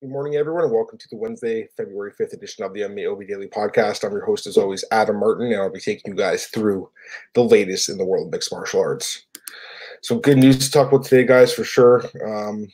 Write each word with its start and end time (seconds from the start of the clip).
Good 0.00 0.10
morning, 0.10 0.36
everyone, 0.36 0.62
and 0.62 0.72
welcome 0.72 0.96
to 0.96 1.08
the 1.08 1.16
Wednesday, 1.16 1.68
February 1.76 2.12
5th 2.12 2.32
edition 2.32 2.62
of 2.62 2.72
the 2.72 2.82
MMA 2.82 3.10
OB 3.10 3.26
Daily 3.26 3.48
Podcast. 3.48 4.04
I'm 4.04 4.12
your 4.12 4.24
host, 4.24 4.46
as 4.46 4.56
always, 4.56 4.84
Adam 4.92 5.18
Martin, 5.18 5.50
and 5.50 5.56
I'll 5.60 5.72
be 5.72 5.80
taking 5.80 6.12
you 6.12 6.16
guys 6.16 6.46
through 6.46 6.88
the 7.34 7.42
latest 7.42 7.88
in 7.88 7.98
the 7.98 8.04
world 8.04 8.26
of 8.28 8.32
mixed 8.32 8.52
martial 8.52 8.78
arts. 8.78 9.26
Some 10.02 10.20
good 10.20 10.38
news 10.38 10.60
to 10.60 10.70
talk 10.70 10.92
about 10.92 11.04
today, 11.04 11.24
guys, 11.24 11.52
for 11.52 11.64
sure. 11.64 12.04
Um, 12.24 12.68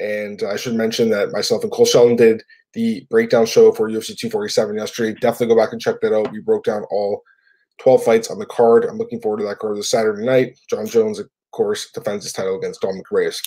and 0.00 0.42
I 0.42 0.56
should 0.56 0.74
mention 0.74 1.08
that 1.08 1.32
myself 1.32 1.62
and 1.62 1.72
Cole 1.72 1.86
Shelton 1.86 2.14
did 2.14 2.42
the 2.74 3.06
breakdown 3.08 3.46
show 3.46 3.72
for 3.72 3.88
UFC 3.88 4.08
247 4.08 4.76
yesterday. 4.76 5.18
Definitely 5.18 5.54
go 5.54 5.58
back 5.58 5.72
and 5.72 5.80
check 5.80 6.02
that 6.02 6.14
out. 6.14 6.30
We 6.30 6.40
broke 6.40 6.64
down 6.64 6.84
all 6.90 7.22
12 7.78 8.04
fights 8.04 8.30
on 8.30 8.38
the 8.38 8.44
card. 8.44 8.84
I'm 8.84 8.98
looking 8.98 9.22
forward 9.22 9.38
to 9.38 9.46
that 9.46 9.60
card 9.60 9.78
this 9.78 9.88
Saturday 9.88 10.26
night. 10.26 10.58
Jon 10.68 10.84
Jones, 10.84 11.20
of 11.20 11.30
course, 11.52 11.90
defends 11.92 12.26
his 12.26 12.34
title 12.34 12.58
against 12.58 12.82
Dominick 12.82 13.10
Reyes. 13.10 13.40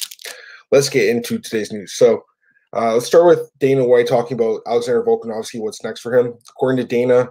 Let's 0.71 0.89
get 0.89 1.09
into 1.09 1.37
today's 1.37 1.71
news. 1.71 1.93
So, 1.93 2.23
uh, 2.75 2.93
let's 2.93 3.07
start 3.07 3.25
with 3.25 3.49
Dana 3.59 3.85
White 3.85 4.07
talking 4.07 4.35
about 4.35 4.61
Alexander 4.67 5.03
Volkanovski. 5.03 5.59
What's 5.59 5.83
next 5.83 6.01
for 6.01 6.17
him? 6.17 6.33
According 6.49 6.77
to 6.77 6.87
Dana, 6.87 7.29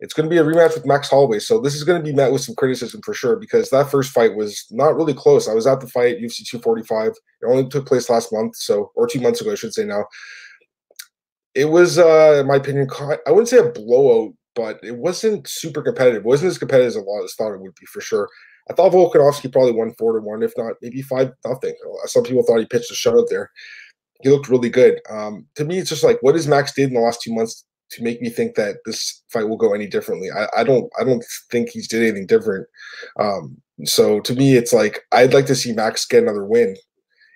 it's 0.00 0.14
going 0.14 0.28
to 0.28 0.30
be 0.30 0.38
a 0.38 0.44
rematch 0.44 0.74
with 0.74 0.86
Max 0.86 1.08
Holloway. 1.08 1.38
So 1.38 1.60
this 1.60 1.74
is 1.74 1.84
going 1.84 2.02
to 2.02 2.04
be 2.04 2.14
met 2.14 2.32
with 2.32 2.40
some 2.40 2.56
criticism 2.56 3.00
for 3.02 3.14
sure 3.14 3.36
because 3.36 3.70
that 3.70 3.90
first 3.90 4.12
fight 4.12 4.34
was 4.34 4.66
not 4.70 4.96
really 4.96 5.14
close. 5.14 5.46
I 5.46 5.54
was 5.54 5.66
at 5.66 5.80
the 5.80 5.86
fight 5.86 6.18
UFC 6.18 6.44
245. 6.44 7.08
It 7.08 7.46
only 7.46 7.68
took 7.68 7.86
place 7.86 8.10
last 8.10 8.32
month, 8.32 8.56
so 8.56 8.90
or 8.96 9.06
two 9.06 9.20
months 9.20 9.40
ago, 9.40 9.52
I 9.52 9.56
should 9.56 9.74
say 9.74 9.84
now. 9.84 10.06
It 11.54 11.66
was, 11.66 11.98
uh, 11.98 12.38
in 12.40 12.46
my 12.46 12.56
opinion, 12.56 12.88
I 13.26 13.30
wouldn't 13.30 13.48
say 13.48 13.58
a 13.58 13.70
blowout, 13.70 14.32
but 14.54 14.80
it 14.82 14.96
wasn't 14.96 15.46
super 15.46 15.82
competitive. 15.82 16.22
It 16.22 16.26
wasn't 16.26 16.50
as 16.50 16.58
competitive 16.58 16.88
as 16.88 16.96
a 16.96 17.00
lot 17.00 17.22
of 17.22 17.30
thought 17.32 17.52
it 17.52 17.60
would 17.60 17.74
be 17.74 17.86
for 17.86 18.00
sure. 18.00 18.28
I 18.70 18.72
thought 18.72 18.92
Volkanovski 18.92 19.52
probably 19.52 19.72
won 19.72 19.94
four 19.98 20.12
to 20.12 20.20
one, 20.20 20.42
if 20.42 20.52
not 20.56 20.74
maybe 20.80 21.02
five 21.02 21.32
nothing. 21.44 21.74
Some 22.06 22.22
people 22.22 22.42
thought 22.42 22.58
he 22.58 22.66
pitched 22.66 22.90
a 22.90 22.94
shutout 22.94 23.28
there 23.28 23.50
he 24.22 24.28
looked 24.28 24.48
really 24.48 24.70
good. 24.70 25.00
Um, 25.10 25.46
to 25.56 25.64
me, 25.64 25.78
it's 25.78 25.90
just 25.90 26.04
like 26.04 26.18
what 26.20 26.34
has 26.34 26.48
Max 26.48 26.72
did 26.72 26.88
in 26.88 26.94
the 26.94 27.00
last 27.00 27.22
two 27.22 27.34
months 27.34 27.64
to 27.90 28.02
make 28.02 28.22
me 28.22 28.30
think 28.30 28.54
that 28.54 28.76
this 28.84 29.22
fight 29.32 29.48
will 29.48 29.56
go 29.56 29.74
any 29.74 29.86
differently. 29.86 30.28
I, 30.30 30.46
I 30.58 30.64
don't 30.64 30.90
I 30.98 31.04
don't 31.04 31.24
think 31.50 31.70
he's 31.70 31.88
did 31.88 32.02
anything 32.02 32.26
different. 32.26 32.66
Um, 33.18 33.60
so 33.84 34.20
to 34.20 34.34
me, 34.34 34.56
it's 34.56 34.72
like 34.72 35.00
I'd 35.12 35.34
like 35.34 35.46
to 35.46 35.54
see 35.54 35.72
Max 35.72 36.06
get 36.06 36.22
another 36.22 36.44
win. 36.44 36.76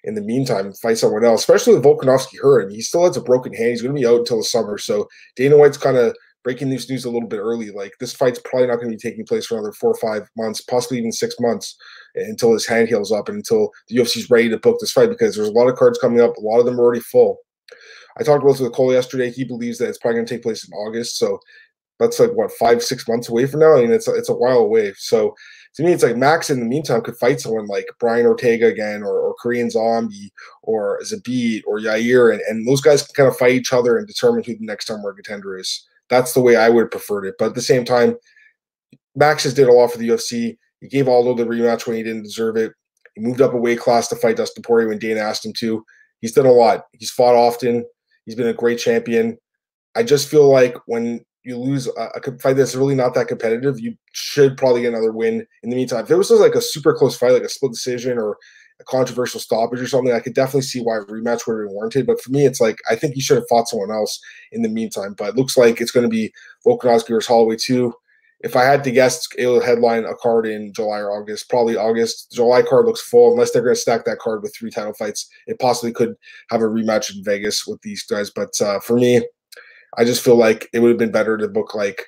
In 0.07 0.15
the 0.15 0.21
meantime, 0.21 0.75
fight 0.75 0.99
someone 0.99 1.25
else, 1.25 1.41
especially 1.41 1.75
with 1.75 1.85
Volkanovski 1.85 2.39
hurt. 2.39 2.71
He 2.71 2.83
still 2.83 3.05
has 3.05 3.17
a 3.17 3.23
broken 3.23 3.55
hand. 3.55 3.71
He's 3.71 3.81
going 3.81 3.95
to 3.95 3.99
be 3.99 4.07
out 4.07 4.19
until 4.19 4.37
the 4.37 4.45
summer. 4.45 4.77
So 4.77 5.09
Dana 5.35 5.57
White's 5.57 5.79
kind 5.79 5.97
of 5.97 6.15
breaking 6.45 6.71
this 6.71 6.89
news 6.89 7.05
a 7.05 7.11
little 7.11 7.29
bit 7.29 7.41
early. 7.41 7.71
Like 7.71 7.93
this 7.99 8.15
fight's 8.15 8.41
probably 8.45 8.69
not 8.69 8.77
going 8.77 8.91
to 8.91 8.97
be 8.97 9.11
taking 9.11 9.27
place 9.27 9.47
for 9.47 9.55
another 9.55 9.73
four 9.73 9.91
or 9.91 9.97
five 9.97 10.29
months, 10.37 10.61
possibly 10.61 10.99
even 10.99 11.11
six 11.11 11.35
months 11.41 11.77
until 12.15 12.53
his 12.53 12.67
hand 12.67 12.89
heals 12.89 13.11
up 13.11 13.29
and 13.29 13.37
until 13.37 13.71
the 13.89 13.97
UFC's 13.97 14.31
ready 14.31 14.49
to 14.51 14.59
book 14.59 14.77
this 14.79 14.93
fight 14.93 15.09
because 15.09 15.35
there's 15.35 15.49
a 15.49 15.53
lot 15.53 15.69
of 15.69 15.77
cards 15.77 15.99
coming 15.99 16.21
up. 16.21 16.37
A 16.37 16.41
lot 16.41 16.61
of 16.61 16.67
them 16.67 16.79
are 16.79 16.85
already 16.85 17.01
full. 17.01 17.39
I 18.19 18.23
talked 18.23 18.45
with 18.45 18.73
Cole 18.73 18.93
yesterday. 18.93 19.31
He 19.31 19.45
believes 19.45 19.79
that 19.79 19.89
it's 19.89 19.99
probably 19.99 20.19
going 20.19 20.27
to 20.27 20.35
take 20.35 20.43
place 20.43 20.69
in 20.69 20.73
August. 20.75 21.19
So 21.19 21.41
that's 21.99 22.21
like 22.21 22.31
what 22.33 22.53
five, 22.53 22.83
six 22.83 23.09
months 23.09 23.29
away 23.29 23.47
from 23.47 23.61
now. 23.61 23.77
I 23.77 23.81
mean, 23.81 23.93
it's 23.93 24.07
a, 24.07 24.15
it's 24.15 24.29
a 24.29 24.35
while 24.35 24.59
away. 24.59 24.93
So 24.97 25.35
to 25.75 25.83
me, 25.83 25.93
it's 25.93 26.03
like 26.03 26.17
Max 26.17 26.51
in 26.51 26.61
the 26.61 26.67
meantime 26.67 27.03
could 27.03 27.17
fight 27.17 27.41
someone 27.41 27.67
like 27.67 27.87
Brian 27.99 28.27
Ortega 28.27 28.67
again, 28.67 29.03
or, 29.03 29.19
or 29.19 29.35
Korean 29.41 29.71
Zombie, 29.71 30.33
or 30.63 31.01
Zabit, 31.03 31.63
or 31.67 31.81
Yair, 31.81 32.33
and, 32.33 32.41
and 32.43 32.69
those 32.69 32.81
guys 32.81 33.03
can 33.03 33.15
kind 33.15 33.29
of 33.29 33.37
fight 33.37 33.53
each 33.53 33.73
other 33.73 33.97
and 33.97 34.07
determine 34.07 34.45
who 34.45 34.57
the 34.57 34.65
next 34.65 34.85
time 34.85 35.03
contender 35.17 35.59
is. 35.59 35.85
That's 36.15 36.33
the 36.33 36.41
way 36.41 36.57
I 36.57 36.69
would 36.69 36.83
have 36.83 36.91
preferred 36.91 37.25
it. 37.25 37.35
But 37.39 37.47
at 37.47 37.55
the 37.55 37.61
same 37.61 37.85
time, 37.85 38.17
Max 39.17 39.43
has 39.45 39.55
did 39.55 39.69
a 39.69 39.73
lot 39.73 39.91
for 39.91 39.99
the 39.99 40.09
UFC. 40.09 40.57
He 40.81 40.89
gave 40.89 41.09
Aldo 41.09 41.35
the 41.35 41.45
rematch 41.45 41.87
when 41.87 41.97
he 41.97 42.03
didn't 42.03 42.23
deserve 42.23 42.57
it. 42.57 42.73
He 43.15 43.21
moved 43.21 43.41
up 43.41 43.55
a 43.55 43.57
weight 43.57 43.81
class 43.81 44.09
to 44.09 44.17
fight 44.17 44.37
Dustin 44.37 44.63
Poirier 44.63 44.89
when 44.89 44.99
Dana 44.99 45.21
asked 45.21 45.45
him 45.45 45.53
to. 45.59 45.85
He's 46.21 46.33
done 46.33 46.47
a 46.47 46.53
lot. 46.53 46.85
He's 46.93 47.11
fought 47.11 47.35
often. 47.35 47.85
He's 48.27 48.35
been 48.35 48.49
a 48.49 48.55
great 48.55 48.79
champion. 48.79 49.37
I 49.97 50.03
just 50.03 50.29
feel 50.29 50.49
like 50.49 50.77
when 50.87 51.25
you 51.45 51.59
lose 51.59 51.87
a, 51.87 52.09
a 52.17 52.39
fight 52.39 52.55
that's 52.55 52.75
really 52.75 52.95
not 52.95 53.15
that 53.15 53.29
competitive, 53.29 53.79
you 53.79 53.95
should 54.13 54.57
probably 54.57 54.83
get 54.83 54.93
another 54.93 55.13
win. 55.13 55.47
In 55.63 55.71
the 55.71 55.77
meantime, 55.77 56.05
if 56.05 56.11
it 56.11 56.17
was 56.17 56.31
like 56.31 56.55
a 56.55 56.61
super 56.61 56.95
close 56.95 57.17
fight, 57.17 57.33
like 57.33 57.43
a 57.43 57.49
split 57.49 57.73
decision 57.73 58.19
or 58.19 58.39
a 58.81 58.85
controversial 58.85 59.41
stoppage 59.41 59.81
or 59.81 59.87
something, 59.87 60.13
I 60.13 60.21
could 60.21 60.35
definitely 60.35 60.63
see 60.63 60.81
why 60.81 60.97
a 60.97 61.05
rematch 61.05 61.47
would 61.47 61.59
have 61.59 61.67
been 61.67 61.75
warranted. 61.75 62.07
But 62.07 62.21
for 62.21 62.31
me, 62.31 62.45
it's 62.45 62.61
like 62.61 62.79
I 62.91 62.97
think 62.97 63.15
he 63.15 63.21
should 63.21 63.37
have 63.37 63.49
fought 63.49 63.69
someone 63.69 63.91
else 63.91 64.21
in 64.53 64.63
the 64.63 64.69
meantime. 64.69 65.15
But 65.17 65.31
it 65.31 65.37
looks 65.37 65.57
like 65.57 65.81
it's 65.81 65.91
going 65.91 66.05
to 66.05 66.11
be 66.11 66.33
Volkanovski 66.67 67.09
versus 67.09 67.29
Holloway 67.29 67.57
too. 67.57 67.95
If 68.41 68.57
I 68.57 68.65
had 68.65 68.85
to 68.85 68.91
guess, 68.91 69.27
it'll 69.39 69.61
headline 69.61 70.05
a 70.05 70.15
card 70.15 70.47
in 70.47 70.73
July 70.75 70.99
or 70.99 71.11
August, 71.11 71.49
probably 71.49 71.77
August. 71.77 72.31
July 72.33 72.61
card 72.61 72.85
looks 72.85 73.01
full 73.01 73.33
unless 73.33 73.53
they're 73.53 73.63
going 73.63 73.75
to 73.75 73.81
stack 73.81 74.05
that 74.05 74.19
card 74.19 74.43
with 74.43 74.55
three 74.55 74.71
title 74.71 74.93
fights. 74.93 75.31
It 75.47 75.59
possibly 75.59 75.93
could 75.93 76.15
have 76.51 76.61
a 76.61 76.65
rematch 76.65 77.17
in 77.17 77.25
Vegas 77.25 77.67
with 77.67 77.81
these 77.81 78.03
guys. 78.03 78.29
But 78.29 78.61
uh, 78.61 78.81
for 78.81 78.99
me, 78.99 79.27
I 79.97 80.05
just 80.05 80.23
feel 80.23 80.37
like 80.37 80.69
it 80.75 80.81
would 80.81 80.91
have 80.91 80.99
been 80.99 81.13
better 81.13 81.39
to 81.39 81.49
book 81.49 81.75
like 81.75 82.07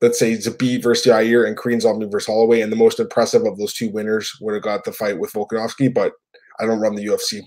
let's 0.00 0.18
say 0.18 0.32
Zabit 0.32 0.82
versus 0.82 1.06
Yair 1.06 1.46
and 1.46 1.56
Korean 1.56 1.80
Zombie 1.80 2.06
versus 2.06 2.26
Holloway, 2.26 2.60
and 2.60 2.72
the 2.72 2.76
most 2.76 3.00
impressive 3.00 3.44
of 3.44 3.58
those 3.58 3.74
two 3.74 3.90
winners 3.90 4.32
would 4.40 4.54
have 4.54 4.62
got 4.62 4.84
the 4.84 4.92
fight 4.92 5.18
with 5.18 5.32
Volkanovski, 5.32 5.92
but 5.92 6.12
I 6.58 6.66
don't 6.66 6.80
run 6.80 6.94
the 6.94 7.06
UFC. 7.06 7.42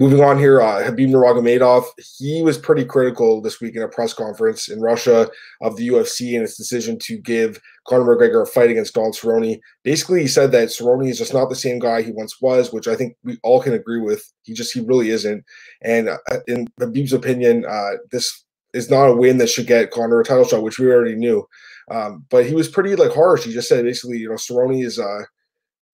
Moving 0.00 0.20
on 0.20 0.38
here, 0.38 0.60
uh, 0.60 0.84
Habib 0.84 1.10
Nurmagomedov, 1.10 1.84
he 2.18 2.40
was 2.40 2.56
pretty 2.56 2.84
critical 2.84 3.40
this 3.40 3.60
week 3.60 3.74
in 3.74 3.82
a 3.82 3.88
press 3.88 4.14
conference 4.14 4.68
in 4.68 4.80
Russia 4.80 5.28
of 5.60 5.76
the 5.76 5.88
UFC 5.88 6.34
and 6.34 6.44
its 6.44 6.56
decision 6.56 6.96
to 7.00 7.18
give 7.18 7.60
Conor 7.88 8.04
McGregor 8.04 8.42
a 8.42 8.46
fight 8.46 8.70
against 8.70 8.94
Donald 8.94 9.16
Cerrone. 9.16 9.58
Basically, 9.82 10.20
he 10.20 10.28
said 10.28 10.52
that 10.52 10.68
Cerrone 10.68 11.08
is 11.08 11.18
just 11.18 11.34
not 11.34 11.48
the 11.48 11.56
same 11.56 11.80
guy 11.80 12.02
he 12.02 12.12
once 12.12 12.40
was, 12.40 12.72
which 12.72 12.86
I 12.86 12.94
think 12.94 13.16
we 13.24 13.38
all 13.42 13.60
can 13.60 13.72
agree 13.72 14.00
with. 14.00 14.22
He 14.42 14.54
just, 14.54 14.72
he 14.72 14.80
really 14.80 15.10
isn't. 15.10 15.44
And 15.82 16.08
uh, 16.08 16.18
in 16.46 16.68
Habib's 16.78 17.12
opinion, 17.12 17.64
uh, 17.68 17.94
this 18.12 18.44
is 18.74 18.90
not 18.90 19.08
a 19.08 19.16
win 19.16 19.38
that 19.38 19.48
should 19.48 19.66
get 19.66 19.90
Conor 19.90 20.20
a 20.20 20.24
title 20.24 20.44
shot, 20.44 20.62
which 20.62 20.78
we 20.78 20.86
already 20.86 21.14
knew. 21.14 21.46
Um, 21.90 22.24
but 22.30 22.46
he 22.46 22.54
was 22.54 22.68
pretty 22.68 22.96
like 22.96 23.12
harsh. 23.12 23.44
He 23.44 23.52
just 23.52 23.68
said 23.68 23.84
basically, 23.84 24.18
you 24.18 24.28
know, 24.28 24.34
Cerrone 24.34 24.84
is 24.84 24.98
uh 24.98 25.22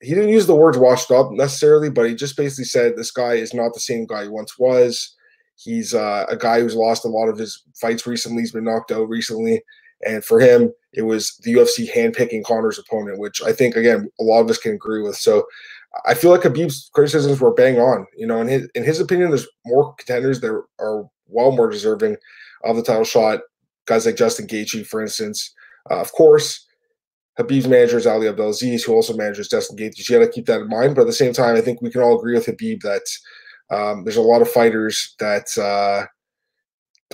he 0.01 0.15
didn't 0.15 0.31
use 0.31 0.47
the 0.47 0.55
words 0.55 0.77
washed 0.77 1.11
up 1.11 1.31
necessarily, 1.33 1.89
but 1.89 2.09
he 2.09 2.15
just 2.15 2.37
basically 2.37 2.65
said 2.65 2.97
this 2.97 3.11
guy 3.11 3.35
is 3.35 3.55
not 3.55 3.73
the 3.73 3.81
same 3.81 4.07
guy 4.07 4.25
he 4.25 4.29
once 4.29 4.59
was. 4.59 5.15
He's 5.57 5.95
uh, 5.95 6.27
a 6.29 6.37
guy 6.37 6.61
who's 6.61 6.75
lost 6.75 7.05
a 7.05 7.09
lot 7.09 7.29
of 7.29 7.39
his 7.39 7.63
fights 7.81 8.07
recently. 8.07 8.43
He's 8.43 8.53
been 8.53 8.65
knocked 8.65 8.91
out 8.91 9.09
recently. 9.09 9.63
And 10.07 10.25
for 10.25 10.41
him, 10.41 10.73
it 10.93 11.03
was 11.03 11.37
the 11.43 11.55
UFC 11.55 11.91
handpicking 11.91 12.45
Conor's 12.45 12.79
opponent, 12.79 13.19
which 13.19 13.41
I 13.43 13.53
think, 13.53 13.77
again, 13.77 14.11
a 14.21 14.25
lot 14.25 14.41
of 14.41 14.51
us 14.51 14.59
can 14.59 14.73
agree 14.73 15.01
with. 15.01 15.17
So 15.17 15.47
I 16.07 16.15
feel 16.15 16.31
like 16.31 16.43
Habib's 16.43 16.91
criticisms 16.93 17.41
were 17.41 17.55
bang 17.55 17.79
on. 17.79 18.07
You 18.17 18.27
know, 18.27 18.41
in 18.41 18.49
his, 18.49 18.69
in 18.75 18.85
his 18.85 19.01
opinion, 19.01 19.31
there's 19.31 19.49
more 19.65 19.95
contenders 19.95 20.41
that 20.41 20.51
are 20.79 21.05
well 21.27 21.53
more 21.53 21.71
deserving 21.71 22.17
of 22.65 22.77
the 22.77 22.83
title 22.83 23.05
shot. 23.05 23.41
Guys 23.87 24.07
like 24.07 24.17
Justin 24.17 24.47
Gaethje, 24.47 24.87
for 24.87 25.03
instance. 25.03 25.53
Uh, 25.91 26.01
of 26.01 26.11
course, 26.13 26.67
Habib's 27.39 27.69
manager 27.69 27.99
is 27.99 28.07
Ali 28.07 28.29
Abdelaziz, 28.29 28.85
who 28.85 28.95
also 28.95 29.15
manages 29.15 29.49
Justin 29.49 29.77
Gaethje. 29.77 30.09
You 30.09 30.19
got 30.19 30.25
to 30.25 30.31
keep 30.31 30.47
that 30.47 30.61
in 30.61 30.69
mind. 30.69 30.95
But 30.95 31.03
at 31.03 31.07
the 31.09 31.13
same 31.13 31.33
time, 31.33 31.57
I 31.57 31.61
think 31.61 31.83
we 31.83 31.91
can 31.91 32.01
all 32.01 32.19
agree 32.19 32.35
with 32.35 32.47
Habib 32.47 32.81
that 32.83 33.03
um, 33.71 34.05
there's 34.05 34.17
a 34.17 34.23
lot 34.23 34.43
of 34.43 34.51
fighters 34.51 35.15
that 35.19 35.57
uh, 35.59 36.07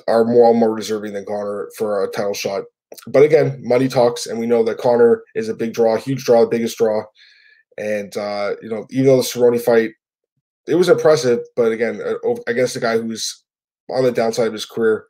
are 0.06 0.24
more 0.24 0.54
more 0.54 0.76
deserving 0.76 1.12
than 1.14 1.24
Conor 1.24 1.70
for 1.76 2.04
a 2.04 2.10
title 2.10 2.34
shot. 2.34 2.64
But 3.06 3.22
again, 3.22 3.60
money 3.62 3.88
talks, 3.88 4.26
and 4.26 4.38
we 4.38 4.46
know 4.46 4.62
that 4.64 4.78
Conor 4.78 5.22
is 5.34 5.48
a 5.48 5.54
big 5.54 5.72
draw, 5.72 5.96
huge 5.96 6.24
draw, 6.24 6.42
the 6.42 6.48
biggest 6.48 6.76
draw. 6.76 7.02
And 7.78 8.16
uh, 8.16 8.54
you 8.62 8.68
know, 8.68 8.86
even 8.90 9.06
though 9.06 9.16
the 9.16 9.22
Cerrone 9.22 9.60
fight, 9.60 9.92
it 10.66 10.74
was 10.74 10.88
impressive, 10.88 11.40
but 11.56 11.72
again, 11.72 12.00
uh, 12.00 12.34
against 12.46 12.76
a 12.76 12.80
guy 12.80 12.98
who's 12.98 13.44
on 13.90 14.04
the 14.04 14.12
downside 14.12 14.46
of 14.46 14.52
his 14.52 14.66
career. 14.66 15.06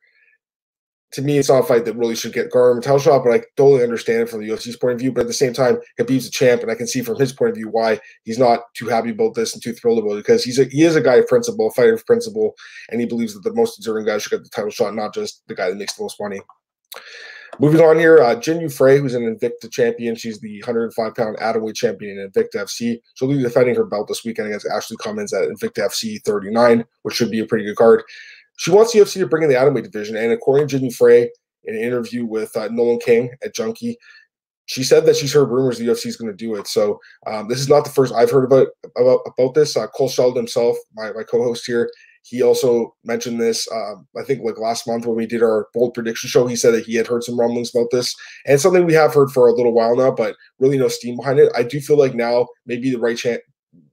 To 1.14 1.22
me, 1.22 1.38
it's 1.38 1.48
not 1.48 1.64
a 1.64 1.66
fight 1.66 1.84
that 1.86 1.96
really 1.96 2.14
should 2.14 2.32
get 2.32 2.52
Garm 2.52 2.78
a 2.78 2.80
title 2.80 3.00
shot, 3.00 3.24
but 3.24 3.32
I 3.32 3.42
totally 3.56 3.82
understand 3.82 4.22
it 4.22 4.28
from 4.28 4.40
the 4.40 4.48
UFC's 4.48 4.76
point 4.76 4.94
of 4.94 5.00
view. 5.00 5.10
But 5.10 5.22
at 5.22 5.26
the 5.26 5.32
same 5.32 5.52
time, 5.52 5.80
Habib's 5.98 6.28
a 6.28 6.30
champ, 6.30 6.62
and 6.62 6.70
I 6.70 6.76
can 6.76 6.86
see 6.86 7.02
from 7.02 7.18
his 7.18 7.32
point 7.32 7.50
of 7.50 7.56
view 7.56 7.68
why 7.68 7.98
he's 8.22 8.38
not 8.38 8.60
too 8.76 8.86
happy 8.86 9.10
about 9.10 9.34
this 9.34 9.52
and 9.52 9.60
too 9.60 9.72
thrilled 9.72 9.98
about 9.98 10.12
it 10.12 10.18
because 10.18 10.44
he's 10.44 10.60
a 10.60 10.64
he 10.66 10.84
is 10.84 10.94
a 10.94 11.00
guy 11.00 11.16
of 11.16 11.26
principle, 11.26 11.66
a 11.66 11.70
fighter 11.72 11.94
of 11.94 12.06
principle, 12.06 12.54
and 12.90 13.00
he 13.00 13.06
believes 13.06 13.34
that 13.34 13.42
the 13.42 13.52
most 13.52 13.76
deserving 13.76 14.06
guy 14.06 14.18
should 14.18 14.30
get 14.30 14.44
the 14.44 14.50
title 14.50 14.70
shot, 14.70 14.94
not 14.94 15.12
just 15.12 15.42
the 15.48 15.54
guy 15.54 15.68
that 15.68 15.76
makes 15.76 15.94
the 15.94 16.04
most 16.04 16.16
money. 16.20 16.40
Moving 17.58 17.80
on 17.80 17.98
here, 17.98 18.18
uh, 18.22 18.36
Jinh 18.36 18.60
Yu 18.60 18.68
Frey, 18.68 18.98
who's 18.98 19.14
an 19.14 19.22
Invicta 19.22 19.70
champion. 19.70 20.14
She's 20.14 20.40
the 20.40 20.60
105 20.60 21.14
pound 21.14 21.36
atomweight 21.38 21.74
champion 21.74 22.18
in 22.18 22.30
Invicta 22.30 22.62
FC. 22.62 23.00
She'll 23.14 23.28
be 23.28 23.42
defending 23.42 23.74
her 23.74 23.84
belt 23.84 24.08
this 24.08 24.24
weekend 24.24 24.48
against 24.48 24.66
Ashley 24.66 24.96
Cummins 25.02 25.34
at 25.34 25.48
Invicta 25.48 25.86
FC 25.86 26.22
39, 26.24 26.84
which 27.02 27.14
should 27.14 27.30
be 27.30 27.40
a 27.40 27.46
pretty 27.46 27.64
good 27.64 27.76
card. 27.76 28.02
She 28.56 28.70
wants 28.70 28.92
the 28.92 29.00
UFC 29.00 29.14
to 29.14 29.26
bring 29.26 29.42
in 29.42 29.48
the 29.48 29.56
atomweight 29.56 29.82
division, 29.82 30.16
and 30.16 30.32
according 30.32 30.68
to 30.68 30.76
Jinh 30.76 30.84
Yu 30.84 30.90
Frey, 30.90 31.30
in 31.64 31.74
an 31.74 31.82
interview 31.82 32.24
with 32.24 32.56
uh, 32.56 32.68
Nolan 32.68 32.98
King 33.00 33.30
at 33.44 33.54
Junkie, 33.54 33.98
she 34.66 34.84
said 34.84 35.04
that 35.06 35.16
she's 35.16 35.32
heard 35.32 35.50
rumors 35.50 35.78
the 35.78 35.86
UFC 35.86 36.06
is 36.06 36.16
going 36.16 36.30
to 36.30 36.36
do 36.36 36.54
it. 36.54 36.66
So 36.68 37.00
um, 37.26 37.48
this 37.48 37.58
is 37.58 37.68
not 37.68 37.84
the 37.84 37.90
first 37.90 38.14
I've 38.14 38.30
heard 38.30 38.44
about 38.44 38.68
about, 38.96 39.20
about 39.26 39.54
this. 39.54 39.76
Uh, 39.76 39.88
Cole 39.88 40.08
Shelton 40.08 40.36
himself, 40.36 40.76
my, 40.94 41.12
my 41.12 41.24
co-host 41.24 41.66
here, 41.66 41.90
he 42.22 42.42
also 42.42 42.94
mentioned 43.04 43.40
this. 43.40 43.66
Um, 43.72 44.06
I 44.18 44.22
think 44.22 44.42
like 44.44 44.58
last 44.58 44.86
month 44.86 45.06
when 45.06 45.16
we 45.16 45.26
did 45.26 45.42
our 45.42 45.68
bold 45.74 45.94
prediction 45.94 46.28
show, 46.28 46.46
he 46.46 46.56
said 46.56 46.72
that 46.74 46.84
he 46.84 46.94
had 46.94 47.06
heard 47.06 47.24
some 47.24 47.38
rumblings 47.38 47.74
about 47.74 47.88
this, 47.90 48.14
and 48.46 48.60
something 48.60 48.84
we 48.84 48.94
have 48.94 49.14
heard 49.14 49.30
for 49.30 49.48
a 49.48 49.54
little 49.54 49.72
while 49.72 49.96
now, 49.96 50.10
but 50.10 50.36
really 50.58 50.78
no 50.78 50.88
steam 50.88 51.16
behind 51.16 51.38
it. 51.38 51.52
I 51.56 51.62
do 51.62 51.80
feel 51.80 51.98
like 51.98 52.14
now 52.14 52.46
maybe 52.66 52.90
the 52.90 52.98
right 52.98 53.16
chance, 53.16 53.40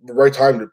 the 0.04 0.14
right 0.14 0.34
time 0.34 0.60
to 0.60 0.68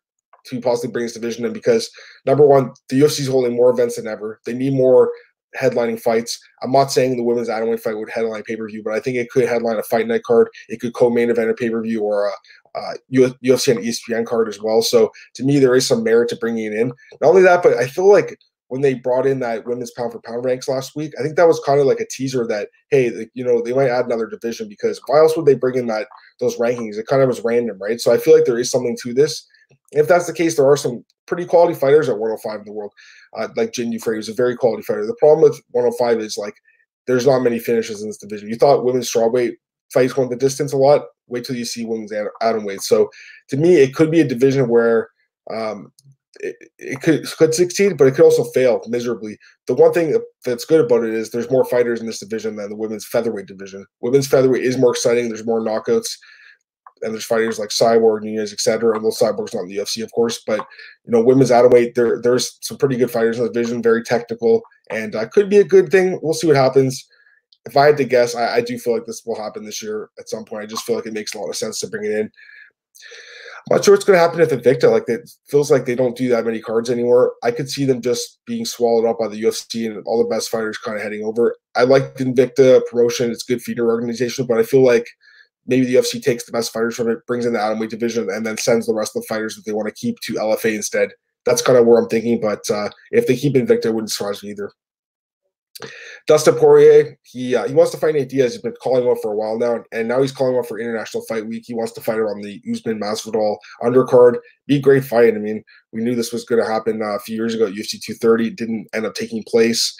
to 0.47 0.61
possibly 0.61 0.93
bring 0.93 1.07
this 1.07 1.15
division 1.15 1.45
in 1.47 1.53
because 1.53 1.91
number 2.27 2.47
one, 2.47 2.71
the 2.91 3.01
UFC 3.01 3.21
is 3.21 3.29
holding 3.29 3.57
more 3.57 3.71
events 3.71 3.97
than 3.97 4.07
ever. 4.07 4.41
They 4.45 4.53
need 4.53 4.75
more 4.75 5.11
headlining 5.59 6.01
fights. 6.01 6.39
I'm 6.63 6.73
not 6.73 6.93
saying 6.93 7.17
the 7.17 7.23
women's 7.23 7.49
atomweight 7.49 7.81
fight 7.81 7.97
would 7.97 8.11
headline 8.11 8.43
pay 8.43 8.57
per 8.57 8.69
view, 8.69 8.83
but 8.85 8.93
I 8.93 9.01
think 9.01 9.17
it 9.17 9.31
could 9.31 9.49
headline 9.49 9.77
a 9.77 9.83
fight 9.83 10.07
night 10.07 10.25
card. 10.25 10.49
It 10.69 10.81
could 10.81 10.95
co-main 10.95 11.31
event 11.31 11.51
a 11.51 11.55
pay 11.55 11.71
per 11.71 11.83
view 11.83 12.03
or 12.03 12.27
a 12.27 12.33
uh, 12.75 12.95
UFC 13.13 13.69
and 13.69 13.85
ESPN 13.85 14.27
card 14.27 14.49
as 14.49 14.61
well. 14.61 14.83
So 14.83 15.11
to 15.35 15.45
me, 15.45 15.59
there 15.59 15.75
is 15.75 15.87
some 15.87 16.03
merit 16.03 16.29
to 16.31 16.37
bringing 16.37 16.67
it 16.67 16.73
in. 16.73 16.89
Not 17.21 17.31
only 17.31 17.43
that, 17.43 17.63
but 17.63 17.77
I 17.77 17.87
feel 17.87 18.11
like 18.11 18.39
when 18.69 18.81
they 18.81 18.95
brought 18.95 19.27
in 19.27 19.41
that 19.41 19.67
women's 19.67 19.93
pound 19.93 20.13
for 20.13 20.21
pound 20.21 20.45
ranks 20.45 20.69
last 20.69 20.97
week, 20.97 21.13
I 21.19 21.23
think 21.23 21.37
that 21.37 21.47
was 21.47 21.61
kind 21.65 21.81
of 21.81 21.87
like 21.87 22.01
a 22.01 22.07
teaser 22.11 22.47
that 22.49 22.69
hey, 22.91 23.29
you 23.35 23.45
know, 23.45 23.63
they 23.63 23.73
might 23.73 23.91
add 23.91 24.07
another 24.07 24.27
division 24.27 24.69
because 24.69 25.01
why 25.07 25.19
else 25.19 25.37
would 25.37 25.47
they 25.47 25.55
bring 25.55 25.77
in 25.77 25.87
that 25.87 26.09
those 26.41 26.57
rankings? 26.59 26.97
It 26.99 27.07
kind 27.07 27.23
of 27.23 27.29
was 27.29 27.45
random, 27.45 27.79
right? 27.81 28.01
So 28.01 28.13
I 28.13 28.19
feel 28.19 28.35
like 28.35 28.47
there 28.47 28.59
is 28.59 28.71
something 28.71 28.97
to 29.03 29.15
this. 29.15 29.47
If 29.93 30.09
that's 30.09 30.27
the 30.27 30.33
case, 30.33 30.57
there 30.57 30.69
are 30.69 30.77
some 30.77 31.05
pretty 31.27 31.45
quality 31.45 31.75
fighters 31.75 32.09
at 32.09 32.19
105 32.19 32.61
in 32.61 32.65
the 32.65 32.73
world, 32.73 32.93
uh, 33.37 33.49
like 33.57 33.73
Jinh 33.73 33.93
Yu 33.93 34.01
Frey, 34.01 34.19
is 34.19 34.29
a 34.29 34.35
very 34.35 34.57
quality 34.57 34.83
fighter. 34.83 35.07
The 35.07 35.15
problem 35.15 35.43
with 35.43 35.61
105 35.71 36.19
is 36.21 36.37
like 36.37 36.55
there's 37.07 37.27
not 37.27 37.41
many 37.41 37.59
finishes 37.59 38.03
in 38.03 38.09
this 38.09 38.19
division. 38.19 38.49
You 38.49 38.57
thought 38.57 38.85
women's 38.85 39.11
strawweight 39.11 39.53
fights 39.95 40.13
going 40.13 40.29
the 40.29 40.37
distance 40.37 40.73
a 40.73 40.77
lot. 40.77 41.07
Wait 41.29 41.45
till 41.45 41.57
you 41.57 41.65
see 41.65 41.87
women's 41.87 42.13
atom 42.43 42.65
weight. 42.65 42.83
So 42.83 43.09
to 43.49 43.57
me, 43.57 43.77
it 43.77 43.95
could 43.95 44.11
be 44.11 44.21
a 44.21 44.29
division 44.29 44.69
where 44.69 45.09
um, 45.51 45.93
it, 46.41 46.57
it 46.79 47.01
could 47.01 47.27
could 47.39 47.55
succeed, 47.55 47.97
but 47.97 48.07
it 48.07 48.15
could 48.15 48.25
also 48.25 48.45
fail 48.45 48.83
miserably. 48.89 49.39
The 49.67 49.75
one 49.75 49.93
thing 49.93 50.19
that's 50.45 50.65
good 50.65 50.85
about 50.85 51.05
it 51.05 51.15
is 51.15 51.31
there's 51.31 51.51
more 51.51 51.65
fighters 51.65 52.01
in 52.01 52.07
this 52.07 52.19
division 52.19 52.57
than 52.57 52.69
the 52.69 52.77
women's 52.77 53.07
featherweight 53.07 53.47
division. 53.47 53.87
Women's 54.01 54.27
featherweight 54.27 54.65
is 54.65 54.79
more 54.79 54.91
exciting. 54.91 55.29
There's 55.29 55.47
more 55.47 55.61
knockouts, 55.61 56.11
and 57.03 57.15
there's 57.15 57.25
fighters 57.25 57.59
like 57.59 57.71
Cyborg, 57.71 58.23
Nunes, 58.23 58.53
etc. 58.53 58.97
Although 58.97 59.11
Cyborg's 59.11 59.55
not 59.55 59.63
in 59.63 59.69
the 59.69 59.79
UFC, 59.79 60.03
of 60.03 60.13
course, 60.13 60.43
but 60.47 60.61
you 61.05 61.13
know, 61.13 61.23
women's 61.23 61.51
atomweight 61.51 61.95
there 61.95 62.21
there's 62.21 62.59
some 62.61 62.79
pretty 62.79 62.97
good 62.97 63.11
fighters 63.11 63.39
in 63.39 63.45
the 63.45 63.53
division, 63.53 63.83
very 63.83 64.03
technical, 64.03 64.63
and 64.91 65.15
uh, 65.15 65.27
could 65.29 65.49
be 65.49 65.59
a 65.59 65.65
good 65.65 65.91
thing. 65.91 66.19
We'll 66.23 66.35
see 66.35 66.47
what 66.47 66.57
happens. 66.57 67.07
If 67.67 67.77
I 67.77 67.87
had 67.87 67.97
to 67.97 68.05
guess, 68.05 68.35
I, 68.35 68.57
I 68.57 68.61
do 68.61 68.79
feel 68.79 68.93
like 68.93 69.07
this 69.07 69.23
will 69.25 69.41
happen 69.41 69.65
this 69.65 69.83
year 69.83 70.11
at 70.19 70.29
some 70.29 70.45
point. 70.45 70.63
I 70.63 70.67
just 70.67 70.85
feel 70.85 70.97
like 70.97 71.07
it 71.07 71.15
makes 71.15 71.35
a 71.35 71.39
lot 71.39 71.49
of 71.49 71.57
sense 71.57 71.81
to 71.81 71.89
bring 71.89 72.05
it 72.05 72.13
in. 72.13 72.31
I'm 73.71 73.77
not 73.77 73.85
sure 73.85 73.95
what's 73.95 74.05
going 74.05 74.19
to 74.19 74.21
happen 74.21 74.41
with 74.41 74.51
Invicta. 74.51 74.91
Like 74.91 75.09
it 75.09 75.31
feels 75.49 75.71
like 75.71 75.87
they 75.87 75.95
don't 75.95 76.17
do 76.17 76.29
that 76.29 76.45
many 76.45 76.61
cards 76.61 76.91
anymore. 76.91 77.33
I 77.43 77.51
could 77.51 77.71
see 77.71 77.87
them 77.87 78.03
just 78.03 78.41
being 78.47 78.67
swallowed 78.67 79.09
up 79.09 79.19
by 79.19 79.29
the 79.29 79.43
UFC 79.43 79.87
and 79.87 80.03
all 80.07 80.23
the 80.23 80.29
best 80.29 80.51
fighters 80.51 80.77
kind 80.77 80.99
of 80.99 81.03
heading 81.03 81.25
over. 81.25 81.57
I 81.75 81.85
like 81.85 82.17
Invicta 82.17 82.83
promotion; 82.91 83.31
it's 83.31 83.43
good 83.43 83.63
feeder 83.63 83.89
organization, 83.89 84.45
but 84.47 84.59
I 84.59 84.65
feel 84.65 84.85
like 84.85 85.07
maybe 85.67 85.87
the 85.87 85.95
UFC 85.95 86.23
takes 86.23 86.45
the 86.45 86.53
best 86.53 86.75
fighters 86.75 86.95
from 86.95 87.09
it, 87.09 87.27
brings 87.27 87.47
in 87.47 87.55
the 87.55 87.59
atomweight 87.59 87.89
division, 87.89 88.29
and 88.31 88.45
then 88.45 88.59
sends 88.59 88.87
the 88.87 88.95
rest 88.95 89.17
of 89.17 89.23
the 89.23 89.29
fighters 89.29 89.57
that 89.57 89.65
they 89.65 89.73
want 89.73 89.89
to 89.89 89.95
keep 89.95 90.21
to 90.21 90.35
LFA 90.35 90.75
instead. 90.75 91.13
That's 91.47 91.63
kind 91.63 91.79
of 91.79 91.87
where 91.87 91.99
I'm 91.99 92.09
thinking. 92.09 92.43
But 92.43 92.69
uh, 92.71 92.91
if 93.13 93.27
they 93.27 93.37
keep 93.37 93.55
Invicta, 93.55 93.87
it 93.87 93.95
wouldn't 93.95 94.13
surprise 94.13 94.43
me 94.43 94.51
either. 94.51 94.71
Dustin 96.27 96.55
Poirier, 96.55 97.19
he 97.23 97.57
uh, 97.57 97.67
he 97.67 97.75
wants 97.75 97.91
to 97.93 97.99
fight 97.99 98.15
Nate 98.15 98.29
Diaz. 98.29 98.53
He's 98.53 98.63
been 98.63 98.75
calling 98.81 99.05
him 99.05 99.17
for 99.21 99.33
a 99.33 99.37
while 99.37 99.59
now, 99.59 99.83
and 99.93 100.07
now 100.07 100.23
he's 100.23 100.33
calling 100.33 100.55
him 100.55 100.65
for 100.65 100.79
International 100.79 101.25
Fight 101.25 101.47
Week. 101.47 101.65
He 101.67 101.75
wants 101.75 101.93
to 101.93 102.01
fight 102.01 102.21
on 102.21 102.41
the 102.41 102.63
Usman 102.71 103.01
Masvidal 103.01 103.57
undercard. 103.83 104.39
Be 104.67 104.81
great 104.81 105.05
fight. 105.05 105.35
I 105.35 105.39
mean, 105.39 105.65
we 105.93 106.03
knew 106.03 106.15
this 106.15 106.33
was 106.33 106.45
going 106.45 106.63
to 106.63 106.71
happen 106.71 107.03
uh, 107.03 107.17
a 107.17 107.19
few 107.19 107.35
years 107.35 107.55
ago 107.55 107.67
at 107.67 107.73
UFC 107.73 108.01
230. 108.01 108.47
It 108.47 108.57
didn't 108.57 108.89
end 108.95 109.05
up 109.05 109.15
taking 109.15 109.43
place, 109.49 109.95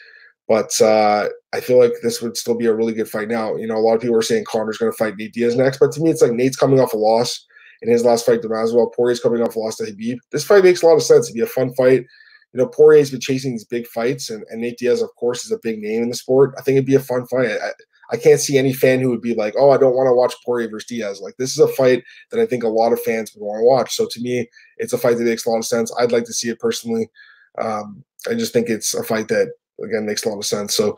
but 0.47 0.71
uh, 0.81 1.29
I 1.53 1.61
feel 1.61 1.79
like 1.79 1.95
this 2.03 2.23
would 2.23 2.37
still 2.37 2.57
be 2.57 2.67
a 2.67 2.75
really 2.75 2.95
good 2.95 3.09
fight 3.09 3.29
now. 3.29 3.57
You 3.57 3.67
know, 3.67 3.77
a 3.77 3.79
lot 3.79 3.95
of 3.95 4.01
people 4.01 4.17
are 4.17 4.23
saying 4.23 4.45
Conor's 4.45 4.79
going 4.79 4.93
to 4.93 4.97
fight 4.97 5.17
Nate 5.19 5.35
Diaz 5.35 5.57
next, 5.57 5.79
but 5.79 5.91
to 5.93 6.01
me, 6.01 6.11
it's 6.11 6.23
like 6.23 6.33
Nate's 6.33 6.57
coming 6.57 6.79
off 6.79 6.95
a 6.95 6.97
loss 6.97 7.45
in 7.83 7.91
his 7.91 8.05
last 8.05 8.25
fight 8.25 8.43
to 8.43 8.49
Masvidal. 8.49 8.95
Poirier's 8.95 9.21
coming 9.21 9.43
off 9.43 9.57
a 9.57 9.59
loss 9.59 9.77
to 9.77 9.87
Habib. 9.87 10.19
This 10.31 10.45
fight 10.45 10.63
makes 10.63 10.83
a 10.83 10.87
lot 10.87 10.95
of 10.95 11.03
sense. 11.03 11.27
It'd 11.27 11.35
be 11.35 11.41
a 11.41 11.47
fun 11.47 11.75
fight 11.75 12.07
you 12.55 12.61
know, 12.61 12.69
Poirier's 12.69 13.11
been 13.11 13.21
chasing 13.21 13.51
these 13.51 13.65
big 13.65 13.85
fights, 13.89 14.31
and, 14.31 14.45
and 14.49 14.61
Nate 14.61 14.79
Diaz, 14.79 15.03
of 15.03 15.13
course, 15.17 15.45
is 15.45 15.51
a 15.51 15.59
big 15.61 15.81
name 15.81 16.05
in 16.05 16.09
the 16.09 16.15
sport. 16.15 16.55
I 16.57 16.63
think 16.63 16.77
it'd 16.77 16.87
be 16.87 16.95
a 16.95 17.01
fun 17.01 17.27
fight. 17.27 17.51
I, 17.51 17.71
I 18.13 18.17
can't 18.17 18.39
see 18.39 18.57
any 18.57 18.73
fan 18.73 19.01
who 19.01 19.11
would 19.11 19.21
be 19.21 19.35
like, 19.35 19.55
"Oh, 19.59 19.71
I 19.71 19.77
don't 19.77 19.97
want 19.97 20.07
to 20.07 20.15
watch 20.15 20.35
Poirier 20.47 20.69
versus 20.69 20.87
Diaz." 20.87 21.21
Like 21.21 21.35
this 21.37 21.51
is 21.51 21.59
a 21.59 21.67
fight 21.67 22.05
that 22.31 22.39
I 22.39 22.47
think 22.47 22.63
a 22.63 22.69
lot 22.69 22.93
of 22.93 23.03
fans 23.03 23.35
would 23.35 23.45
want 23.45 23.61
to 23.61 23.65
watch. 23.65 23.97
So 23.97 24.07
to 24.09 24.21
me, 24.21 24.49
it's 24.77 24.93
a 24.93 24.99
fight 24.99 25.19
that 25.19 25.25
makes 25.25 25.45
a 25.45 25.51
lot 25.51 25.59
of 25.59 25.65
sense. 25.65 25.93
I'd 25.99 26.13
like 26.13 26.25
to 26.27 26.33
see 26.33 26.49
it 26.49 26.61
personally. 26.61 27.11
Um, 27.59 28.05
I 28.31 28.35
just 28.35 28.53
think 28.53 28.69
it's 28.69 28.95
a 28.95 29.03
fight 29.03 29.27
that 29.29 29.53
again 29.85 30.07
makes 30.07 30.25
a 30.25 30.29
lot 30.29 30.39
of 30.39 30.45
sense. 30.45 30.77
So 30.77 30.95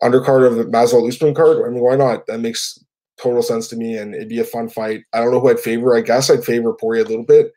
undercard 0.00 0.46
of 0.46 0.54
the 0.54 0.64
Masvidal 0.64 1.08
Usman 1.08 1.34
card. 1.34 1.66
I 1.66 1.70
mean, 1.70 1.82
why 1.82 1.96
not? 1.96 2.26
That 2.28 2.38
makes 2.38 2.78
total 3.20 3.42
sense 3.42 3.66
to 3.68 3.76
me, 3.76 3.96
and 3.96 4.14
it'd 4.14 4.28
be 4.28 4.40
a 4.40 4.44
fun 4.44 4.68
fight. 4.68 5.02
I 5.12 5.18
don't 5.18 5.32
know 5.32 5.40
who 5.40 5.50
I'd 5.50 5.58
favor. 5.58 5.96
I 5.96 6.02
guess 6.02 6.30
I'd 6.30 6.44
favor 6.44 6.72
Poirier 6.72 7.02
a 7.02 7.08
little 7.08 7.24
bit 7.24 7.52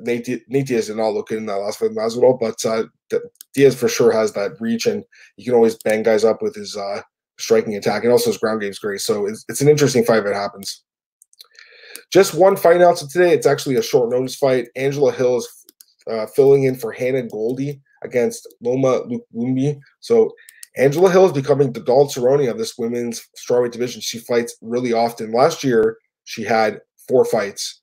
Nate, 0.00 0.48
Diaz 0.48 0.86
did 0.86 0.96
not 0.96 1.12
look 1.12 1.28
good 1.28 1.38
in 1.38 1.46
that 1.46 1.56
last 1.56 1.78
fight 1.78 1.90
with 1.90 1.98
Masvidal, 1.98 2.40
but 2.40 2.64
uh, 2.64 2.84
Diaz 3.54 3.74
for 3.74 3.88
sure 3.88 4.12
has 4.12 4.32
that 4.32 4.60
reach, 4.60 4.86
and 4.86 5.04
you 5.36 5.44
can 5.44 5.54
always 5.54 5.76
bang 5.76 6.02
guys 6.02 6.24
up 6.24 6.42
with 6.42 6.54
his 6.54 6.76
uh, 6.76 7.02
striking 7.38 7.74
attack, 7.76 8.02
and 8.02 8.12
also 8.12 8.30
his 8.30 8.38
ground 8.38 8.60
game 8.60 8.70
is 8.70 8.78
great. 8.78 9.00
So 9.00 9.26
it's, 9.26 9.44
it's 9.48 9.60
an 9.60 9.68
interesting 9.68 10.04
fight 10.04 10.20
if 10.20 10.26
it 10.26 10.34
happens. 10.34 10.82
Just 12.12 12.34
one 12.34 12.56
fight 12.56 12.76
announcement 12.76 13.12
today. 13.12 13.32
It's 13.34 13.46
actually 13.46 13.76
a 13.76 13.82
short 13.82 14.10
notice 14.10 14.36
fight. 14.36 14.68
Angela 14.76 15.12
Hill 15.12 15.38
is 15.38 15.48
uh, 16.10 16.26
filling 16.26 16.64
in 16.64 16.76
for 16.76 16.92
Hannah 16.92 17.26
Goldy 17.26 17.80
against 18.02 18.46
Loma 18.60 19.02
Lookboonmee. 19.06 19.78
So 20.00 20.32
Angela 20.76 21.10
Hill 21.10 21.26
is 21.26 21.32
becoming 21.32 21.72
the 21.72 21.80
Donald 21.80 22.10
Cerrone 22.10 22.50
of 22.50 22.58
this 22.58 22.76
women's 22.78 23.26
strawweight 23.38 23.72
division. 23.72 24.00
She 24.00 24.18
fights 24.18 24.56
really 24.60 24.92
often. 24.92 25.32
Last 25.32 25.64
year, 25.64 25.98
she 26.24 26.42
had 26.42 26.80
four 27.08 27.24
fights 27.24 27.82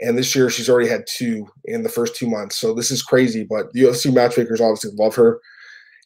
and 0.00 0.16
this 0.16 0.34
year 0.34 0.48
she's 0.50 0.68
already 0.68 0.88
had 0.88 1.06
two 1.06 1.48
in 1.64 1.82
the 1.82 1.88
first 1.88 2.14
two 2.14 2.28
months. 2.28 2.56
So 2.56 2.72
this 2.74 2.90
is 2.90 3.02
crazy. 3.02 3.44
But 3.44 3.72
the 3.72 3.82
UFC 3.82 4.12
matchmakers 4.12 4.60
obviously 4.60 4.92
love 4.92 5.14
her. 5.16 5.40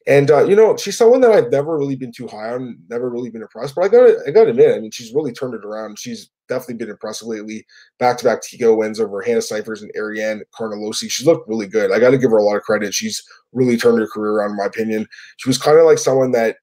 And 0.06 0.30
uh, 0.30 0.44
you 0.44 0.56
know, 0.56 0.76
she's 0.76 0.96
someone 0.96 1.20
that 1.20 1.30
I've 1.30 1.52
never 1.52 1.78
really 1.78 1.94
been 1.94 2.10
too 2.10 2.26
high 2.26 2.52
on, 2.52 2.78
never 2.88 3.08
really 3.08 3.30
been 3.30 3.42
impressed. 3.42 3.74
But 3.74 3.84
I 3.84 3.88
got 3.88 4.10
I 4.26 4.30
got 4.30 4.44
to 4.44 4.50
admit, 4.50 4.74
I 4.74 4.80
mean, 4.80 4.90
she's 4.90 5.14
really 5.14 5.32
turned 5.32 5.54
it 5.54 5.64
around. 5.64 5.98
She's 5.98 6.30
definitely 6.48 6.74
been 6.74 6.90
impressive 6.90 7.28
lately. 7.28 7.64
Back 7.98 8.18
to 8.18 8.24
back 8.24 8.42
TKO 8.42 8.76
wins 8.76 8.98
over 8.98 9.22
Hannah 9.22 9.42
Cifers 9.42 9.82
and 9.82 9.92
Ariane 9.96 10.42
Carnelossi. 10.52 11.08
She 11.08 11.24
looked 11.24 11.48
really 11.48 11.68
good. 11.68 11.92
I 11.92 12.00
got 12.00 12.10
to 12.10 12.18
give 12.18 12.32
her 12.32 12.38
a 12.38 12.42
lot 12.42 12.56
of 12.56 12.62
credit. 12.62 12.92
She's 12.92 13.22
really 13.52 13.76
turned 13.76 14.00
her 14.00 14.08
career 14.08 14.32
around, 14.32 14.50
in 14.50 14.56
my 14.56 14.64
opinion. 14.64 15.06
She 15.36 15.48
was 15.48 15.58
kind 15.58 15.78
of 15.78 15.86
like 15.86 15.98
someone 15.98 16.32
that 16.32 16.56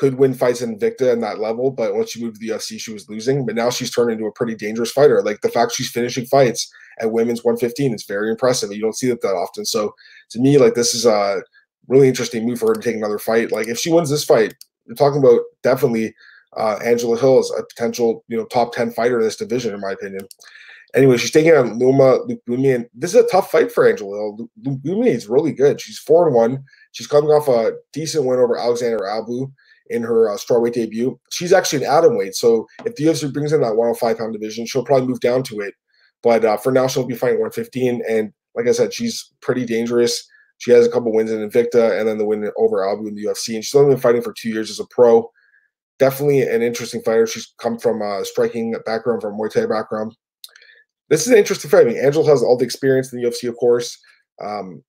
could 0.00 0.14
win 0.14 0.32
fights 0.32 0.62
in 0.62 0.78
Invicta 0.78 1.12
in 1.12 1.20
that 1.20 1.40
level, 1.40 1.70
but 1.70 1.94
once 1.94 2.12
she 2.12 2.24
moved 2.24 2.40
to 2.40 2.46
the 2.46 2.54
UFC, 2.54 2.80
she 2.80 2.90
was 2.90 3.06
losing. 3.10 3.44
But 3.44 3.54
now 3.54 3.68
she's 3.68 3.90
turned 3.90 4.10
into 4.10 4.24
a 4.24 4.32
pretty 4.32 4.54
dangerous 4.54 4.90
fighter. 4.90 5.22
Like 5.22 5.42
the 5.42 5.50
fact 5.50 5.74
she's 5.74 5.90
finishing 5.90 6.24
fights 6.24 6.72
at 7.00 7.12
women's 7.12 7.44
115 7.44 7.92
is 7.92 8.06
very 8.06 8.30
impressive. 8.30 8.72
You 8.72 8.80
don't 8.80 8.96
see 8.96 9.08
that 9.08 9.20
that 9.20 9.34
often. 9.34 9.66
So 9.66 9.94
to 10.30 10.40
me, 10.40 10.56
like 10.56 10.72
this 10.72 10.94
is 10.94 11.04
a 11.04 11.42
really 11.86 12.08
interesting 12.08 12.46
move 12.46 12.60
for 12.60 12.68
her 12.68 12.74
to 12.74 12.80
take 12.80 12.96
another 12.96 13.18
fight. 13.18 13.52
Like 13.52 13.68
if 13.68 13.78
she 13.78 13.92
wins 13.92 14.08
this 14.08 14.24
fight, 14.24 14.54
you're 14.86 14.96
talking 14.96 15.18
about 15.18 15.42
definitely 15.62 16.14
uh, 16.56 16.78
Angela 16.82 17.20
Hill 17.20 17.40
is 17.40 17.52
a 17.58 17.62
potential, 17.64 18.24
you 18.28 18.38
know, 18.38 18.46
top 18.46 18.72
10 18.72 18.92
fighter 18.92 19.18
in 19.18 19.26
this 19.26 19.36
division, 19.36 19.74
in 19.74 19.80
my 19.80 19.92
opinion. 19.92 20.26
Anyway, 20.94 21.18
she's 21.18 21.30
taking 21.30 21.52
on 21.52 21.78
Loma 21.78 22.20
Lookboonmee, 22.26 22.74
and 22.74 22.86
this 22.94 23.14
is 23.14 23.22
a 23.22 23.28
tough 23.28 23.50
fight 23.50 23.70
for 23.70 23.86
Angela 23.86 24.16
Hill. 24.16 24.48
Lookboonmee 24.64 25.08
is 25.08 25.28
really 25.28 25.52
good. 25.52 25.78
She's 25.78 25.98
four 25.98 26.26
and 26.26 26.34
one. 26.34 26.64
She's 26.92 27.06
coming 27.06 27.30
off 27.30 27.48
a 27.48 27.74
decent 27.92 28.24
win 28.24 28.40
over 28.40 28.58
Alexandra 28.58 29.06
Albu 29.06 29.52
in 29.90 30.02
her 30.02 30.30
uh, 30.30 30.36
strawweight 30.36 30.72
debut. 30.72 31.18
She's 31.30 31.52
actually 31.52 31.84
an 31.84 31.90
atom 31.90 32.16
weight, 32.16 32.34
so 32.34 32.66
if 32.86 32.96
the 32.96 33.04
UFC 33.04 33.32
brings 33.32 33.52
in 33.52 33.60
that 33.60 33.76
105 33.76 34.16
pound 34.16 34.32
division, 34.32 34.66
she'll 34.66 34.84
probably 34.84 35.08
move 35.08 35.20
down 35.20 35.42
to 35.44 35.60
it. 35.60 35.74
But 36.22 36.44
uh, 36.44 36.56
for 36.56 36.72
now, 36.72 36.86
she'll 36.86 37.06
be 37.06 37.14
fighting 37.14 37.40
115, 37.40 38.02
and 38.08 38.32
like 38.54 38.66
I 38.66 38.72
said, 38.72 38.92
she's 38.92 39.32
pretty 39.40 39.64
dangerous. 39.64 40.26
She 40.58 40.70
has 40.72 40.86
a 40.86 40.90
couple 40.90 41.12
wins 41.12 41.30
in 41.30 41.48
Invicta, 41.48 41.98
and 41.98 42.08
then 42.08 42.18
the 42.18 42.26
win 42.26 42.50
over 42.56 42.78
Albu 42.78 43.08
in 43.08 43.14
the 43.14 43.24
UFC, 43.24 43.54
and 43.54 43.64
she's 43.64 43.74
only 43.74 43.94
been 43.94 44.00
fighting 44.00 44.22
for 44.22 44.32
two 44.32 44.50
years 44.50 44.70
as 44.70 44.78
a 44.78 44.86
pro. 44.86 45.30
Definitely 45.98 46.42
an 46.42 46.62
interesting 46.62 47.02
fighter. 47.02 47.26
She's 47.26 47.52
come 47.58 47.78
from 47.78 48.02
a 48.02 48.24
striking 48.24 48.74
background, 48.84 49.22
from 49.22 49.38
Muay 49.38 49.50
Thai 49.50 49.66
background. 49.66 50.16
This 51.08 51.26
is 51.26 51.32
an 51.32 51.38
interesting 51.38 51.70
fight. 51.70 51.86
I 51.86 51.90
mean, 51.90 51.98
Angela 51.98 52.26
has 52.26 52.42
all 52.42 52.56
the 52.56 52.64
experience 52.64 53.12
in 53.12 53.20
the 53.20 53.28
UFC, 53.28 53.48
of 53.48 53.56
course. 53.56 53.98
Um, 54.42 54.82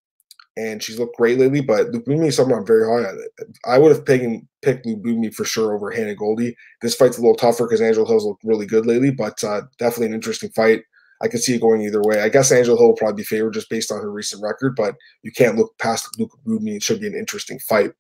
and 0.58 0.82
she's 0.84 1.00
looked 1.00 1.18
great 1.18 1.40
lately. 1.40 1.62
But 1.62 1.92
Lookboonmee 1.92 2.28
is 2.28 2.36
someone 2.36 2.60
I'm 2.60 2.66
very 2.66 2.86
high 2.86 3.10
on. 3.10 3.20
I 3.66 3.78
would 3.78 3.92
have 3.92 4.06
picked, 4.06 4.26
picked 4.62 4.86
Lookboonmee 4.86 5.34
for 5.34 5.46
sure 5.46 5.74
over 5.74 5.92
Hannah 5.92 6.16
Goldy. 6.16 6.56
This 6.82 6.96
fight's 6.96 7.18
a 7.18 7.22
little 7.22 7.36
tougher 7.36 7.66
because 7.66 7.82
Angela 7.82 8.08
Hill's 8.08 8.26
looked 8.26 8.44
really 8.44 8.66
good 8.66 8.86
lately, 8.86 9.12
but 9.12 9.44
uh, 9.44 9.62
definitely 9.78 10.08
an 10.08 10.14
interesting 10.14 10.50
fight. 10.50 10.84
I 11.22 11.28
could 11.28 11.42
see 11.42 11.54
it 11.54 11.62
going 11.62 11.82
either 11.82 12.02
way. 12.02 12.22
I 12.22 12.30
guess 12.30 12.52
Angela 12.52 12.78
Hill 12.78 12.88
will 12.88 12.96
probably 12.96 13.22
be 13.22 13.26
favored 13.26 13.54
just 13.54 13.70
based 13.70 13.92
on 13.92 14.02
her 14.02 14.12
recent 14.12 14.42
record, 14.42 14.76
but 14.76 14.96
you 15.22 15.32
can't 15.32 15.56
look 15.56 15.78
past 15.78 16.20
Luke 16.20 16.32
Lookboonmee. 16.46 16.78
It 16.78 16.84
should 16.84 17.00
be 17.00 17.08
an 17.08 17.14
interesting 17.14 17.60
fight. 17.60 17.92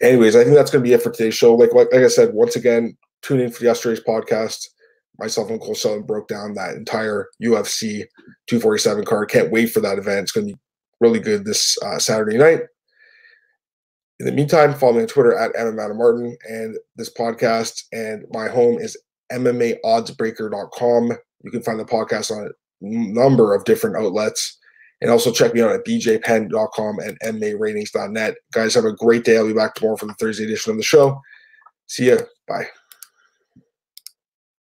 Anyways, 0.00 0.36
I 0.36 0.44
think 0.44 0.54
that's 0.54 0.70
going 0.70 0.82
to 0.82 0.88
be 0.88 0.94
it 0.94 1.02
for 1.02 1.10
today's 1.10 1.34
show. 1.34 1.54
Like, 1.54 1.74
like, 1.74 1.92
like 1.92 2.02
I 2.02 2.08
said, 2.08 2.32
once 2.32 2.56
again, 2.56 2.96
tune 3.20 3.40
in 3.40 3.50
for 3.50 3.64
yesterday's 3.64 4.00
podcast 4.00 4.68
myself 5.18 5.50
and 5.50 5.60
Cole 5.60 5.74
Sullivan 5.74 6.06
broke 6.06 6.28
down 6.28 6.54
that 6.54 6.76
entire 6.76 7.28
UFC 7.42 8.04
247 8.46 9.04
card. 9.04 9.30
Can't 9.30 9.50
wait 9.50 9.70
for 9.70 9.80
that 9.80 9.98
event. 9.98 10.20
It's 10.20 10.32
going 10.32 10.48
to 10.48 10.54
be 10.54 10.60
really 11.00 11.20
good 11.20 11.44
this 11.44 11.76
uh, 11.82 11.98
Saturday 11.98 12.38
night. 12.38 12.60
In 14.20 14.26
the 14.26 14.32
meantime, 14.32 14.74
follow 14.74 14.94
me 14.94 15.02
on 15.02 15.06
Twitter 15.06 15.36
at 15.36 15.54
MMA 15.54 15.96
Martin 15.96 16.36
and 16.48 16.76
this 16.96 17.12
podcast. 17.12 17.84
And 17.92 18.24
my 18.32 18.48
home 18.48 18.78
is 18.78 18.96
MMAoddsbreaker.com. 19.32 21.12
You 21.44 21.50
can 21.50 21.62
find 21.62 21.78
the 21.78 21.84
podcast 21.84 22.32
on 22.32 22.46
a 22.46 22.50
number 22.80 23.54
of 23.54 23.64
different 23.64 23.96
outlets. 23.96 24.58
And 25.00 25.12
also 25.12 25.30
check 25.30 25.54
me 25.54 25.60
out 25.62 25.70
at 25.70 25.84
bjpenn.com 25.84 26.98
and 26.98 27.20
mmaratings.net. 27.20 28.34
Guys, 28.52 28.74
have 28.74 28.84
a 28.84 28.92
great 28.92 29.24
day. 29.24 29.36
I'll 29.36 29.46
be 29.46 29.52
back 29.52 29.74
tomorrow 29.74 29.96
for 29.96 30.06
the 30.06 30.14
Thursday 30.14 30.44
edition 30.44 30.72
of 30.72 30.76
the 30.76 30.82
show. 30.82 31.20
See 31.86 32.08
ya. 32.08 32.16
Bye. 32.48 32.68